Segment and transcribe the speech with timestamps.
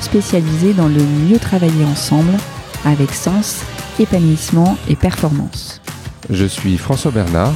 [0.00, 2.32] spécialisé dans le mieux travailler ensemble
[2.84, 3.62] avec sens,
[3.98, 5.80] épanouissement et performance.
[6.30, 7.52] Je suis François Bernard,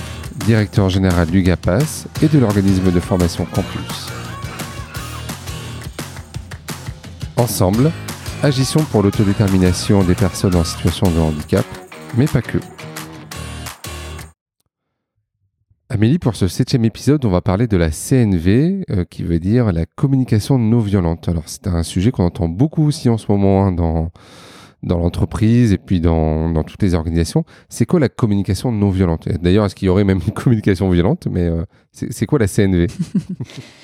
[0.46, 4.08] directeur général du GAPAS et de l'organisme de formation Campus.
[7.36, 7.92] Ensemble,
[8.42, 11.64] agissons pour l'autodétermination des personnes en situation de handicap,
[12.16, 12.58] mais pas que.
[15.98, 19.72] Amélie, pour ce septième épisode, on va parler de la CNV, euh, qui veut dire
[19.72, 21.28] la communication non violente.
[21.28, 24.12] Alors c'est un sujet qu'on entend beaucoup aussi en ce moment hein, dans,
[24.84, 27.44] dans l'entreprise et puis dans, dans, toutes les organisations.
[27.68, 29.28] C'est quoi la communication non violente?
[29.42, 31.26] D'ailleurs, est-ce qu'il y aurait même une communication violente?
[31.28, 32.86] Mais euh, c'est quoi la CNV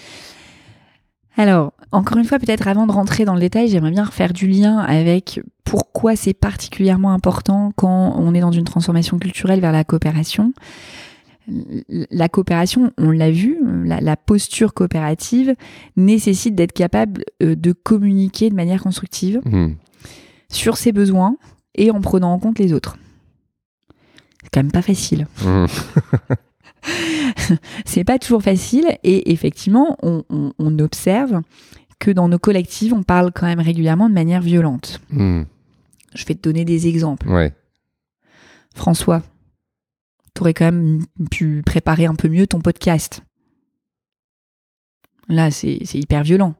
[1.36, 4.46] Alors, encore une fois, peut-être avant de rentrer dans le détail, j'aimerais bien refaire du
[4.46, 9.82] lien avec pourquoi c'est particulièrement important quand on est dans une transformation culturelle vers la
[9.82, 10.52] coopération.
[11.46, 15.54] La coopération, on l'a vu, la, la, posture coopérative
[15.96, 19.40] nécessite d'être capable euh, de communiquer de manière constructive.
[19.44, 19.74] Mmh
[20.54, 21.36] sur ses besoins
[21.74, 22.96] et en prenant en compte les autres.
[24.42, 25.26] C'est quand même pas facile.
[25.44, 25.66] Mmh.
[27.84, 31.40] c'est pas toujours facile et effectivement, on, observe
[31.98, 35.00] que dans nos collectifs, on parle quand même régulièrement de manière violente.
[35.10, 35.42] Mmh.
[36.14, 37.28] Je vais te donner des exemples.
[37.28, 37.52] Ouais.
[38.74, 39.22] François,
[40.34, 43.22] tu aurais quand même pu préparer un peu mieux ton podcast.
[45.28, 46.54] Là, c'est hyper violent.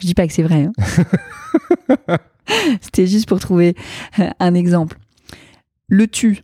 [0.00, 0.68] Je dis pas que c'est vrai.
[0.68, 2.16] Hein.
[2.80, 3.74] C'était juste pour trouver
[4.18, 4.98] euh, un exemple.
[5.88, 6.42] Le tu.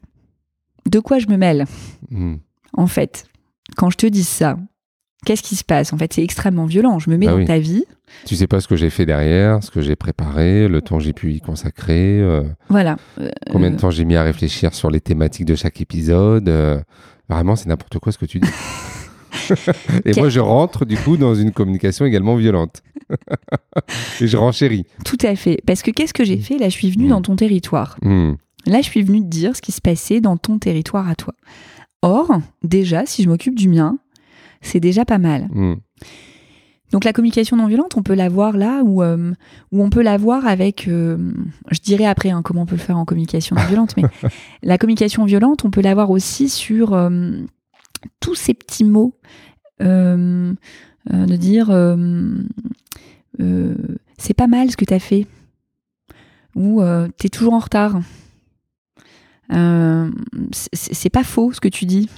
[0.87, 1.67] De quoi je me mêle?
[2.11, 2.37] Hmm.
[2.73, 3.27] En fait,
[3.77, 4.57] quand je te dis ça,
[5.25, 5.93] qu'est-ce qui se passe?
[5.93, 6.99] En fait, c'est extrêmement violent.
[6.99, 7.85] Je me mets bah dans ta vie.
[8.27, 11.05] Tu sais pas ce que j'ai fait derrière, ce que j'ai préparé, le temps que
[11.05, 12.21] j'ai pu y consacrer.
[12.21, 12.97] Euh, voilà.
[13.51, 16.49] combien de temps j'ai mis à réfléchir sur les thématiques de chaque épisode.
[16.49, 16.81] Euh,
[17.29, 18.49] vraiment, c'est n'importe quoi ce que tu dis.
[20.05, 22.83] Et moi, je rentre du coup dans une communication également violente.
[24.21, 24.87] Et je renchéris.
[25.05, 25.61] Tout à fait.
[25.67, 26.59] Parce que qu'est-ce que j'ai fait?
[26.59, 27.97] Là, je suis venu dans ton territoire.
[28.03, 28.35] Hmm.
[28.67, 31.35] Là, je suis venu te dire ce qui se passait dans ton territoire à toi.
[32.03, 32.31] Or,
[32.63, 33.99] déjà, si je m'occupe du mien,
[34.61, 35.49] c'est déjà pas mal.
[35.53, 35.77] Hmm.
[36.93, 39.33] Donc la communication non violente, on peut la voir là ou euh,
[39.73, 41.33] on peut la voir avec, euh,
[41.71, 44.03] je dirais après hein, comment on peut le faire en communication non violente, mais
[44.63, 47.31] la communication violente, on peut la voir aussi sur euh,
[48.19, 49.15] tous ces petits mots
[49.81, 50.57] de
[51.37, 51.69] dire
[54.19, 55.27] c'est pas mal ce que tu as fait
[56.55, 56.83] ou
[57.19, 58.01] tu es toujours en retard.
[60.53, 62.11] c'est pas faux ce que tu dis.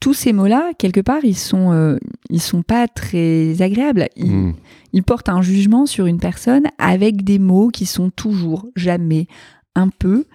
[0.00, 1.98] Tous ces mots-là, quelque part, ils sont,
[2.30, 4.08] ils sont pas très agréables.
[4.16, 4.54] Ils, hmm.
[4.92, 9.26] ils, portent un jugement sur une personne avec des mots qui sont toujours, jamais,
[9.74, 10.26] un peu,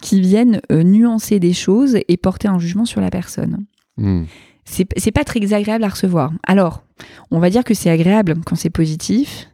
[0.00, 3.66] qui viennent nuancer des choses et porter un jugement sur la personne.
[3.98, 4.24] Hmm
[4.64, 6.32] c'est pas très agréable à recevoir.
[6.46, 6.82] Alors,
[7.30, 9.48] on va dire que c'est agréable quand c'est positif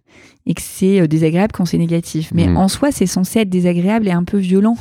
[0.47, 2.31] et que c'est euh, désagréable quand c'est négatif.
[2.35, 2.57] Mais mm.
[2.57, 4.77] en soi, c'est censé être désagréable et un peu violent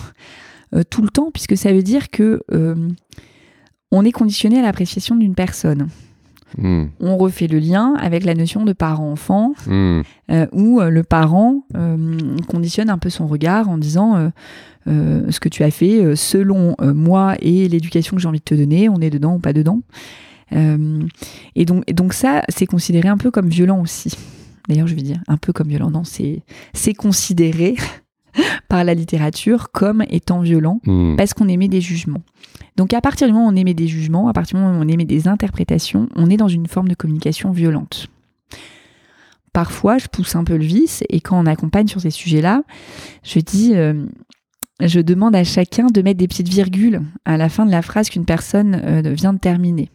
[0.73, 2.75] euh, tout le temps, puisque ça veut dire que euh,
[3.91, 5.87] on est conditionné à l'appréciation d'une personne.
[6.57, 6.85] Mm.
[6.99, 10.01] On refait le lien avec la notion de parent-enfant, mm.
[10.51, 11.63] où le parent
[12.47, 14.31] conditionne un peu son regard en disant
[14.85, 18.89] ce que tu as fait selon moi et l'éducation que j'ai envie de te donner,
[18.89, 19.81] on est dedans ou pas dedans.
[20.53, 21.03] Euh,
[21.55, 24.13] et, donc, donc ça, c'est considéré un peu comme violent aussi.
[24.67, 25.91] D'ailleurs, je vais dire un peu comme violent.
[25.91, 27.75] Non, c'est considéré
[28.69, 31.15] par la littérature comme étant violent hmm.
[31.15, 32.21] parce qu'on émet des jugements.
[32.75, 34.83] Donc à partir du moment où on émet des jugements, à partir du moment où
[34.83, 38.09] on émet des interprétations, on est dans une forme de communication violente.
[39.53, 42.63] Parfois, je pousse un peu le vice et quand on accompagne sur ces sujets-là,
[43.23, 44.05] je dis, euh,
[44.81, 48.09] je demande à chacun de mettre des petites virgules à la fin de la phrase
[48.09, 49.89] qu'une personne euh, vient de terminer.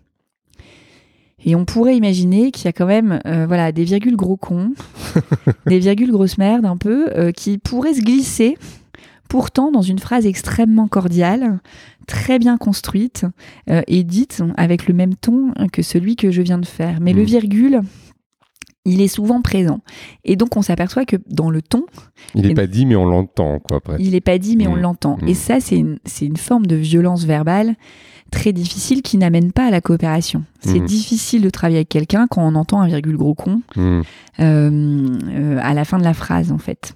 [1.44, 4.72] Et on pourrait imaginer qu'il y a quand même euh, voilà, des virgules gros cons,
[5.66, 8.56] des virgules grosses merdes un peu, euh, qui pourraient se glisser
[9.28, 11.60] pourtant dans une phrase extrêmement cordiale,
[12.06, 13.24] très bien construite
[13.70, 16.98] euh, et dite avec le même ton que celui que je viens de faire.
[17.00, 17.26] Mais le mmh.
[17.26, 17.80] virgule
[18.84, 19.80] il est souvent présent.
[20.24, 21.84] Et donc, on s'aperçoit que dans le ton.
[22.34, 23.96] Il n'est pas dit, mais on l'entend, quoi, après.
[24.00, 24.80] Il n'est pas dit, mais on mmh.
[24.80, 25.18] l'entend.
[25.26, 25.34] Et mmh.
[25.34, 27.74] ça, c'est une, une, forme de violence verbale
[28.30, 30.44] très difficile qui n'amène pas à la coopération.
[30.60, 30.86] C'est mmh.
[30.86, 34.02] difficile de travailler avec quelqu'un quand on entend un virgule gros con euh,
[34.38, 36.94] euh, à la fin de la phrase, en fait.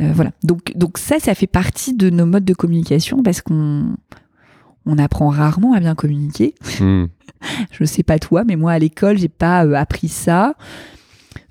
[0.00, 0.32] Euh, voilà.
[0.42, 3.94] Donc, donc ça, ça fait partie de nos modes de communication parce qu'on
[4.86, 6.54] on apprend rarement à bien communiquer.
[7.70, 10.54] Je sais pas toi, mais moi à l'école, j'ai pas appris ça.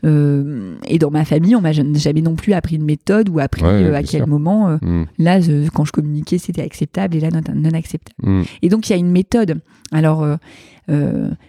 [0.06, 3.64] Euh, et dans ma famille, on m'a jamais non plus appris une méthode ou appris
[3.66, 5.06] euh, à quel moment, euh, mm.
[5.18, 5.40] là,
[5.74, 8.16] quand je communiquais, c'était acceptable et là, non, non acceptable.
[8.24, 8.44] Mm.
[8.62, 9.62] Et donc, il y a une méthode.
[9.92, 10.26] Alors,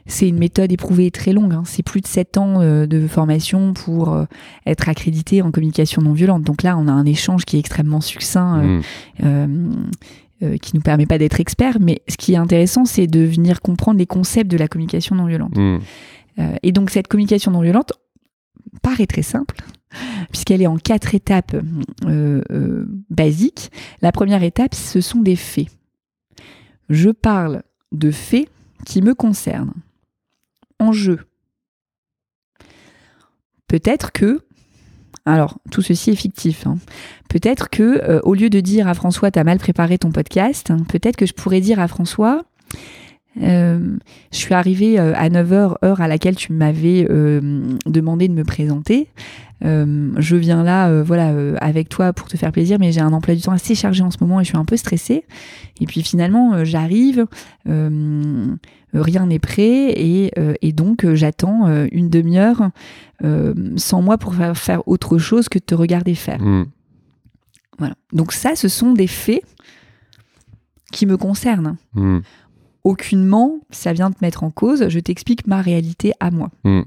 [0.06, 1.55] c'est une méthode éprouvée et très longue.
[1.55, 1.62] Hein.
[1.64, 4.26] C'est plus de 7 ans de formation pour
[4.67, 6.43] être accrédité en communication non violente.
[6.43, 8.82] Donc là, on a un échange qui est extrêmement succinct.
[9.23, 9.87] Mm.
[10.62, 13.99] qui nous permet pas d'être expert, mais ce qui est intéressant, c'est de venir comprendre
[13.99, 15.55] les concepts de la communication non violente.
[16.62, 17.93] et donc cette communication non violente,
[18.82, 19.56] paraît très simple,
[20.31, 21.56] puisqu'elle est en quatre étapes
[22.05, 23.70] euh, euh, basiques.
[24.02, 25.69] La première étape, ce sont des faits.
[26.88, 27.62] Je parle
[27.93, 28.49] de faits
[28.84, 29.75] qui me concernent.
[30.78, 31.20] En jeu.
[33.69, 34.40] Peut-être que,
[35.26, 36.78] alors tout ceci est fictif, hein.
[37.28, 41.16] peut-être que euh, au lieu de dire à François, t'as mal préparé ton podcast, peut-être
[41.16, 42.44] que je pourrais dire à François,
[43.43, 43.97] euh,
[44.32, 48.44] je suis arrivée euh, à 9h, heure à laquelle tu m'avais euh, demandé de me
[48.44, 49.09] présenter.
[49.62, 53.43] je viens là, voilà, avec toi pour te faire plaisir, mais j'ai un emploi du
[53.43, 55.25] temps assez chargé en ce moment et je suis un peu stressée.
[55.81, 57.27] Et puis finalement, j'arrive,
[57.67, 62.71] rien n'est prêt et, et donc j'attends une demi-heure
[63.76, 66.41] sans moi pour faire, faire, autre chose que de te regarder faire.
[66.41, 66.65] Mmh.
[67.79, 67.94] Voilà.
[68.15, 69.43] Donc ça, ce sont des faits
[70.91, 71.76] qui me concernent.
[71.93, 72.21] Mmh
[72.85, 76.50] aucunement ça vient te mettre en cause, je t'explique ma réalité à moi.
[76.65, 76.82] Hmm.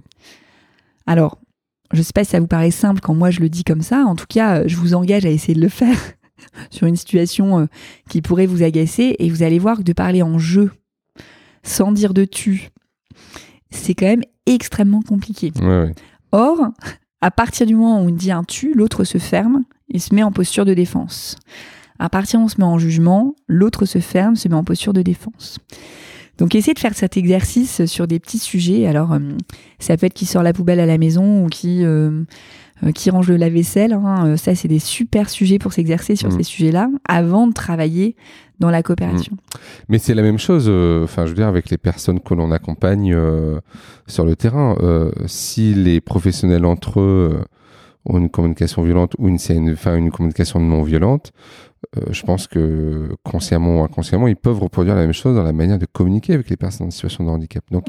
[1.05, 1.37] Alors,
[1.91, 4.03] je sais pas si ça vous paraît simple quand moi je le dis comme ça,
[4.05, 5.97] en tout cas, euh, je vous engage à essayer de le faire
[6.69, 7.65] sur une situation euh,
[8.09, 10.71] qui pourrait vous agacer et vous allez voir que de parler en jeu
[11.63, 12.71] sans dire de tu,
[13.69, 15.53] c'est quand même extrêmement compliqué.
[16.31, 16.67] Or,
[17.21, 20.23] à partir du moment où on dit un tu, l'autre se ferme et se met
[20.23, 21.37] en posture de défense.
[22.03, 24.91] À partir où on se met en jugement, l'autre se ferme, se met en posture
[24.91, 25.59] de défense.
[26.37, 28.85] Donc essayez de faire cet exercice sur des petits sujets.
[28.87, 29.19] Alors euh,
[29.79, 32.23] ça peut être qui sort la poubelle à la maison ou qui euh,
[32.83, 33.93] euh, qui range le lave-vaisselle.
[33.93, 34.35] Hein.
[34.35, 36.37] Ça c'est des super sujets pour s'exercer sur mmh.
[36.39, 38.17] ces sujets-là avant de travailler
[38.59, 39.35] dans la coopération.
[39.35, 39.57] Mmh.
[39.87, 40.67] Mais c'est la même chose.
[41.05, 43.17] Enfin je veux dire avec les personnes que l'on accompagne
[44.07, 44.75] sur le terrain.
[45.25, 47.45] si les professionnels entre eux
[48.05, 49.37] ont une communication violente ou une,
[49.71, 51.31] enfin, une communication non violente,
[51.97, 55.53] euh, je pense que consciemment ou inconsciemment, ils peuvent reproduire la même chose dans la
[55.53, 57.63] manière de communiquer avec les personnes en situation de handicap.
[57.71, 57.85] Donc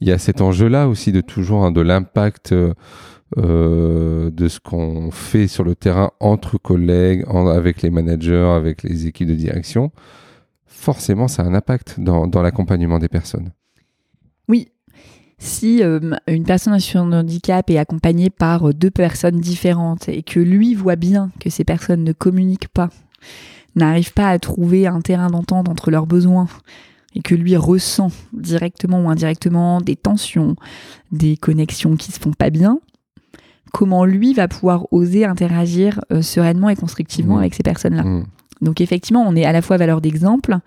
[0.00, 5.10] il y, a cet enjeu-là aussi de toujours hein, de l'impact euh, de ce qu'on
[5.10, 9.90] fait sur le terrain entre collègues, avec les managers, avec les équipes de direction.
[10.66, 13.50] Forcément, ça a un impact dans, dans l'accompagnement des personnes.
[14.48, 14.68] Oui,
[15.38, 20.22] si euh, une personne en situation de handicap est accompagnée par deux personnes différentes et
[20.22, 22.90] que lui voit bien que ces personnes ne communiquent pas
[23.76, 26.46] n'arrive pas à trouver un terrain d'entente entre leurs besoins
[27.14, 30.56] et que lui ressent directement ou indirectement des tensions,
[31.12, 32.80] des connexions qui se font pas bien,
[33.72, 37.40] comment lui va pouvoir oser interagir euh, sereinement et constructivement mmh.
[37.40, 38.04] avec ces personnes-là.
[38.04, 38.26] Mmh.
[38.62, 40.58] Donc effectivement, on est à la fois valeur d'exemple,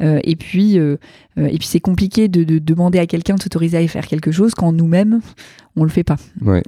[0.00, 0.96] euh, et puis, euh,
[1.36, 4.72] et puis c'est compliqué de, demander à quelqu'un de s'autoriser à faire quelque chose quand
[4.72, 5.20] nous-mêmes
[5.76, 6.16] on le fait pas.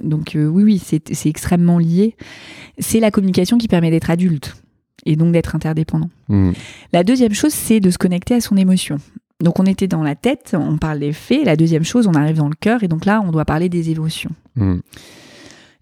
[0.03, 2.15] Donc oui, oui, c'est extrêmement lié.
[2.79, 4.55] C'est la communication qui permet d'être adulte
[5.07, 6.09] et donc d'être interdépendant.
[6.27, 6.51] Hmm.
[6.93, 8.97] La deuxième chose, c'est de se connecter à son émotion.
[9.41, 11.45] Donc on était dans la tête, on parle des faits.
[11.45, 13.89] La deuxième chose, on arrive dans le cœur et donc là, on doit parler des
[13.89, 14.31] émotions.
[14.55, 14.79] Hmm.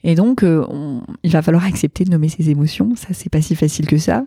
[0.08, 0.64] Et donc, euh,
[1.24, 2.96] il va falloir accepter de nommer ses émotions.
[2.96, 4.26] Ça, c'est pas si facile que ça.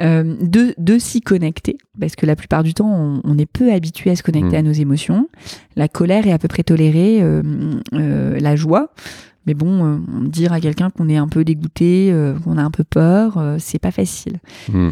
[0.00, 4.10] Euh, de de s'y connecter, parce que la plupart du temps, on, est peu habitué
[4.10, 4.60] à se connecter hmm.
[4.60, 5.28] à nos émotions.
[5.76, 8.92] La colère est à peu près tolérée, euh, la joie.
[9.46, 12.70] Mais bon, euh, dire à quelqu'un qu'on est un peu dégoûté, euh, qu'on a un
[12.70, 14.38] peu peur, euh, c'est pas facile.
[14.72, 14.90] Hmm.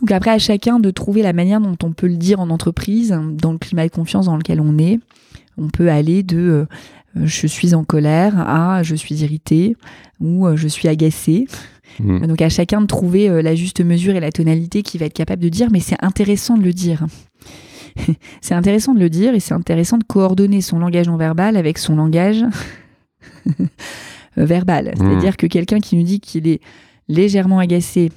[0.00, 3.16] Donc après, à chacun de trouver la manière dont on peut le dire en entreprise,
[3.32, 4.98] dans le climat de confiance dans lequel on est.
[5.58, 6.66] On peut aller de
[7.16, 9.76] je suis en colère à je suis irrité
[10.20, 11.46] ou je suis agacé.
[11.98, 12.24] Hmm.
[12.24, 15.42] Donc à chacun de trouver la juste mesure et la tonalité qui va être capable
[15.42, 17.04] de dire, mais c'est intéressant de le dire.
[18.40, 21.76] c'est intéressant de le dire et c'est intéressant de coordonner son langage non verbal avec
[21.76, 22.44] son langage
[24.36, 24.92] verbal.
[24.96, 26.60] C'est-à-dire que quelqu'un qui nous dit qu'il est
[27.08, 28.10] légèrement agacé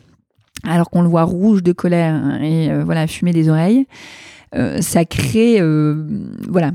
[0.63, 3.86] alors qu'on le voit rouge de colère et euh, voilà fumer des oreilles,
[4.55, 5.60] euh, ça crée,
[6.48, 6.72] voilà,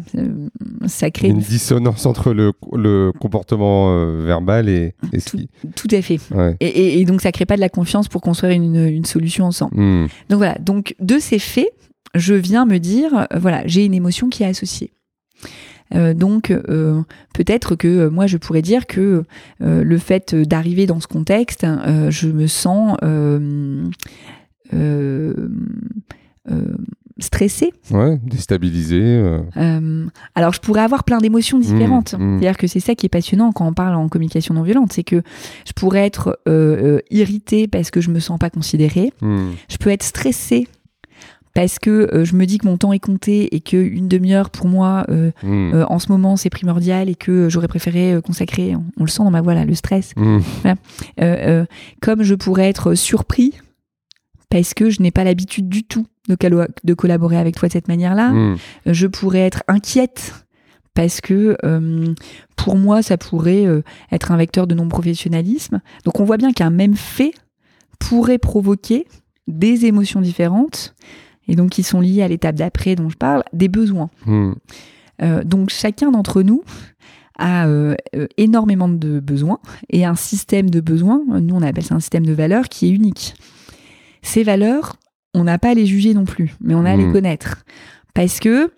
[0.86, 5.38] ça crée une, dissonance entre le, le comportement verbal et, et tout,
[5.76, 6.18] tout, à fait.
[6.58, 9.80] Et, et, donc ça crée pas de la confiance pour construire une, une solution ensemble.
[9.80, 10.08] Hmm.
[10.28, 11.72] Donc voilà, donc de ces faits,
[12.14, 14.90] je viens me dire, voilà, j'ai une émotion qui est associée.
[15.94, 17.00] Euh, donc euh,
[17.34, 19.24] peut-être que euh, moi je pourrais dire que
[19.60, 21.66] le fait d'arriver dans ce contexte,
[22.08, 22.96] je me sens
[27.20, 27.72] stressée.
[27.90, 29.20] Ouais, déstabilisée.
[30.34, 32.14] alors je pourrais avoir plein d'émotions différentes.
[32.14, 32.38] Mmh, mmh.
[32.38, 35.04] C'est-à-dire que c'est ça qui est passionnant quand on parle en communication non violente, c'est
[35.04, 35.22] que
[35.66, 36.38] je pourrais être
[37.10, 39.12] irritée parce que je me sens pas considérée.
[39.20, 39.50] Mmh.
[39.68, 40.68] Je peux être stressée
[41.54, 44.68] parce que euh, je me dis que mon temps est compté et qu'une demi-heure pour
[44.68, 45.74] moi euh, hmm.
[45.74, 49.30] euh, en ce moment c'est primordial et que j'aurais préféré consacrer, on, le sent dans
[49.30, 50.12] ma voix là, le stress.
[50.16, 50.40] Hmm.
[52.00, 53.54] comme je pourrais être surpris
[54.50, 56.36] parce que je n'ai pas l'habitude du tout de,
[56.84, 58.30] de, collaborer avec toi de cette manière-là.
[58.30, 58.56] Hmm.
[58.86, 60.34] Je pourrais être inquiète
[60.94, 61.56] parce que
[62.56, 63.66] pour moi ça pourrait
[64.12, 65.80] être un vecteur de non-professionnalisme.
[66.04, 67.32] Donc on voit bien qu'un même fait
[67.98, 69.06] pourrait provoquer
[69.48, 70.94] des émotions différentes
[71.48, 74.10] et donc qui sont liés à l'étape d'après dont je parle, des besoins.
[74.26, 74.52] Hmm.
[75.22, 76.62] Euh, donc chacun d'entre nous
[77.38, 79.58] a euh, euh, énormément de besoins
[79.90, 82.90] et un système de besoins, nous on appelle ça un système de valeurs qui est
[82.90, 83.34] unique.
[84.22, 84.96] Ces valeurs,
[85.34, 87.12] on n'a pas à les juger non plus, mais on a à les hmm.
[87.12, 87.64] connaître.
[88.14, 88.70] Parce que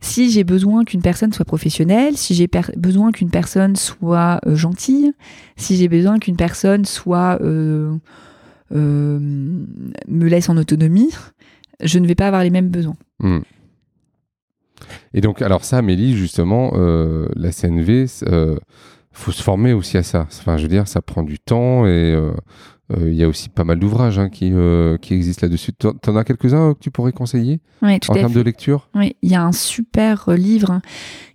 [0.00, 5.12] si j'ai besoin qu'une personne soit professionnelle, si j'ai besoin qu'une personne soit gentille,
[5.56, 7.98] si j'ai besoin qu'une personne soit me
[10.08, 11.10] laisse en autonomie,
[11.82, 12.96] je ne vais pas avoir les mêmes besoins.
[13.20, 13.40] Hmm.
[15.14, 18.56] Et donc, alors ça, Amélie, justement, euh, la CNV, il euh,
[19.12, 20.26] faut se former aussi à ça.
[20.28, 22.32] Enfin, je veux dire, ça prend du temps et euh,
[23.00, 24.52] il y a aussi pas mal d'ouvrages hein, qui,
[25.00, 25.72] qui existent là-dessus.
[25.72, 28.88] Tu en as quelques-uns que tu pourrais conseiller en termes de lecture?
[28.94, 30.80] Oui, il y a un super livre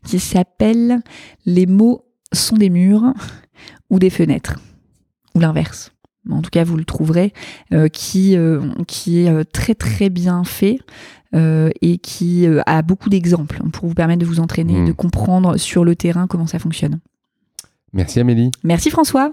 [0.06, 1.00] qui s'appelle
[1.46, 3.14] Les mots sont des murs
[3.90, 4.56] ou des fenêtres,
[5.36, 5.92] ou l'inverse
[6.30, 7.34] en tout cas vous le trouverez,
[7.74, 10.80] euh, qui, euh, qui est euh, très très bien fait
[11.34, 14.96] et qui a beaucoup d'exemples pour vous permettre de vous entraîner, de hmm.
[14.96, 17.00] comprendre sur le terrain comment ça fonctionne.
[17.94, 18.52] Merci Amélie.
[18.66, 19.32] Merci François.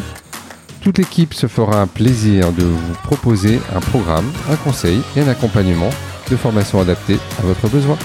[0.81, 5.27] Toute l'équipe se fera un plaisir de vous proposer un programme, un conseil et un
[5.27, 5.89] accompagnement
[6.29, 7.97] de formation adapté à votre besoin.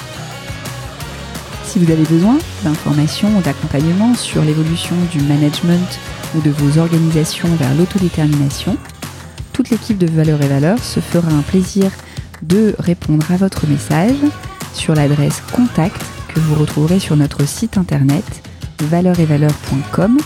[1.64, 6.00] Si vous avez besoin d'informations ou d'accompagnement sur l'évolution du management
[6.34, 8.78] ou de vos organisations vers l'autodétermination,
[9.52, 11.90] toute l'équipe de Valeurs et Valeurs se fera un plaisir
[12.42, 14.16] de répondre à votre message
[14.72, 16.00] sur l'adresse contact
[16.34, 18.24] que vous retrouverez sur notre site internet
[18.82, 20.18] valeuretvaleurs.com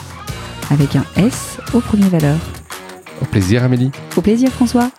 [0.70, 2.36] avec un S au premier valeur.
[3.20, 3.90] Au plaisir Amélie.
[4.16, 4.90] Au plaisir François.